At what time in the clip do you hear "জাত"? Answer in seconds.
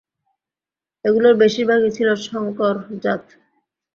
3.03-3.23